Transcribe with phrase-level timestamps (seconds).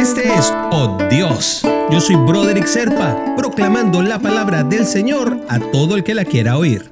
[0.00, 1.60] Este es Oh Dios.
[1.90, 6.56] Yo soy Broderick Serpa, proclamando la palabra del Señor a todo el que la quiera
[6.56, 6.88] oír.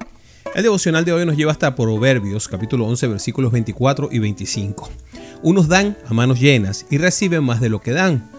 [0.53, 4.91] El devocional de hoy nos lleva hasta Proverbios, capítulo 11, versículos 24 y 25.
[5.41, 8.29] Unos dan a manos llenas y reciben más de lo que dan.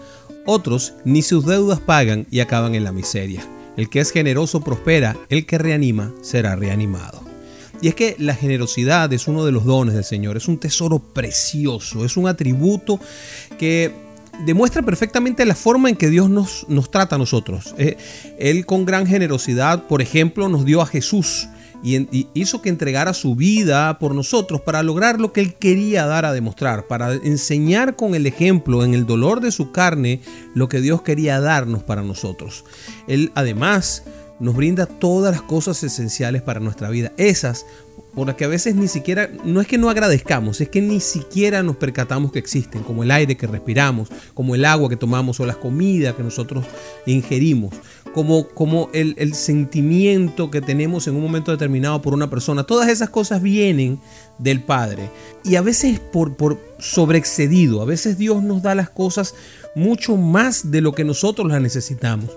[0.45, 3.45] Otros ni sus deudas pagan y acaban en la miseria.
[3.75, 7.21] El que es generoso prospera, el que reanima será reanimado.
[7.81, 10.99] Y es que la generosidad es uno de los dones del Señor, es un tesoro
[10.99, 13.01] precioso, es un atributo
[13.59, 14.10] que
[14.45, 17.75] demuestra perfectamente la forma en que Dios nos, nos trata a nosotros.
[17.77, 17.97] Eh,
[18.39, 21.47] él con gran generosidad, por ejemplo, nos dio a Jesús
[21.83, 26.25] y, hizo que entregara su vida por nosotros para lograr lo que Él quería dar
[26.25, 30.21] a demostrar, para enseñar con el ejemplo, en el dolor de su carne,
[30.53, 32.65] lo que Dios quería darnos para nosotros.
[33.07, 34.03] Él además
[34.39, 37.11] nos brinda todas las cosas esenciales para nuestra vida.
[37.17, 37.65] Esas
[38.13, 40.99] por las que a veces ni siquiera, no es que no agradezcamos, es que ni
[40.99, 45.39] siquiera nos percatamos que existen, como el aire que respiramos, como el agua que tomamos
[45.39, 46.65] o las comidas que nosotros
[47.05, 47.73] ingerimos,
[48.13, 52.63] como, como el, el sentimiento que tenemos en un momento determinado por una persona.
[52.63, 53.99] Todas esas cosas vienen
[54.37, 55.09] del Padre.
[55.45, 59.35] Y a veces por, por sobreexcedido, a veces Dios nos da las cosas
[59.73, 62.29] mucho más de lo que nosotros las necesitamos.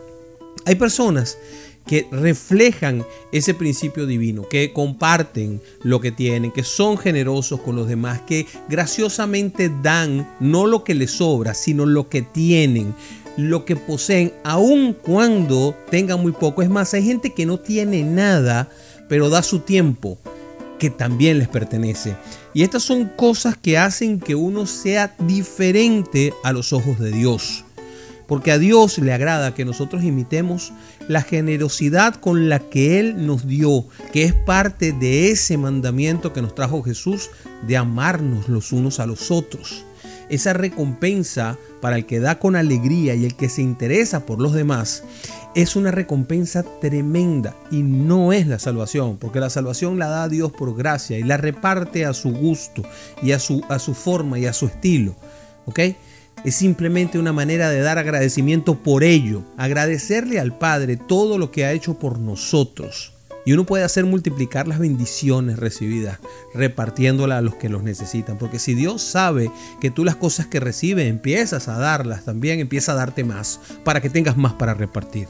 [0.66, 1.38] Hay personas
[1.86, 7.88] que reflejan ese principio divino, que comparten lo que tienen, que son generosos con los
[7.88, 12.94] demás, que graciosamente dan no lo que les sobra, sino lo que tienen,
[13.36, 16.62] lo que poseen, aun cuando tengan muy poco.
[16.62, 18.70] Es más, hay gente que no tiene nada,
[19.08, 20.18] pero da su tiempo,
[20.78, 22.16] que también les pertenece.
[22.54, 27.63] Y estas son cosas que hacen que uno sea diferente a los ojos de Dios.
[28.26, 30.72] Porque a Dios le agrada que nosotros imitemos
[31.08, 36.42] la generosidad con la que Él nos dio, que es parte de ese mandamiento que
[36.42, 37.30] nos trajo Jesús
[37.66, 39.84] de amarnos los unos a los otros.
[40.30, 44.54] Esa recompensa para el que da con alegría y el que se interesa por los
[44.54, 45.04] demás
[45.54, 50.50] es una recompensa tremenda y no es la salvación, porque la salvación la da Dios
[50.50, 52.82] por gracia y la reparte a su gusto
[53.22, 55.14] y a su, a su forma y a su estilo.
[55.66, 55.80] ¿Ok?
[56.44, 61.64] Es simplemente una manera de dar agradecimiento por ello, agradecerle al Padre todo lo que
[61.64, 63.14] ha hecho por nosotros.
[63.46, 66.18] Y uno puede hacer multiplicar las bendiciones recibidas,
[66.54, 68.38] repartiéndolas a los que los necesitan.
[68.38, 69.50] Porque si Dios sabe
[69.80, 74.00] que tú las cosas que recibes empiezas a darlas, también empieza a darte más, para
[74.00, 75.28] que tengas más para repartir.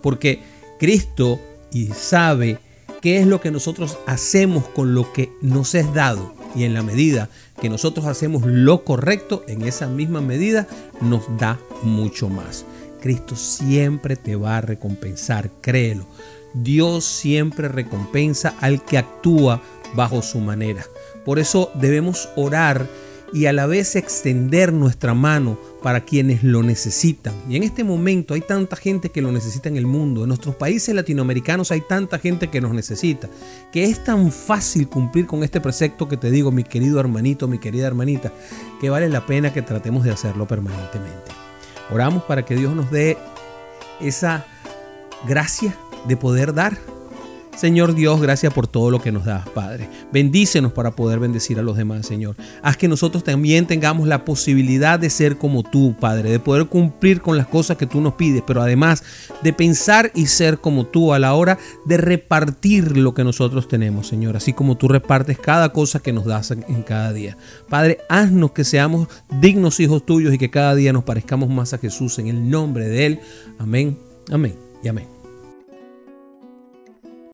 [0.00, 0.40] Porque
[0.78, 1.38] Cristo
[1.70, 2.58] y sabe
[3.02, 6.43] qué es lo que nosotros hacemos con lo que nos es dado.
[6.54, 7.28] Y en la medida
[7.60, 10.66] que nosotros hacemos lo correcto, en esa misma medida
[11.00, 12.64] nos da mucho más.
[13.00, 16.06] Cristo siempre te va a recompensar, créelo.
[16.54, 19.60] Dios siempre recompensa al que actúa
[19.94, 20.84] bajo su manera.
[21.24, 22.88] Por eso debemos orar
[23.32, 27.34] y a la vez extender nuestra mano para quienes lo necesitan.
[27.46, 30.22] Y en este momento hay tanta gente que lo necesita en el mundo.
[30.22, 33.28] En nuestros países latinoamericanos hay tanta gente que nos necesita.
[33.70, 37.58] Que es tan fácil cumplir con este precepto que te digo, mi querido hermanito, mi
[37.58, 38.32] querida hermanita,
[38.80, 41.32] que vale la pena que tratemos de hacerlo permanentemente.
[41.90, 43.18] Oramos para que Dios nos dé
[44.00, 44.46] esa
[45.28, 45.76] gracia
[46.08, 46.78] de poder dar
[47.56, 49.88] Señor Dios, gracias por todo lo que nos das, Padre.
[50.12, 52.36] Bendícenos para poder bendecir a los demás, Señor.
[52.62, 57.20] Haz que nosotros también tengamos la posibilidad de ser como tú, Padre, de poder cumplir
[57.20, 59.04] con las cosas que tú nos pides, pero además
[59.42, 64.08] de pensar y ser como tú a la hora de repartir lo que nosotros tenemos,
[64.08, 67.36] Señor, así como tú repartes cada cosa que nos das en cada día.
[67.68, 69.08] Padre, haznos que seamos
[69.40, 72.88] dignos hijos tuyos y que cada día nos parezcamos más a Jesús en el nombre
[72.88, 73.20] de Él.
[73.58, 73.98] Amén,
[74.30, 75.13] amén y amén.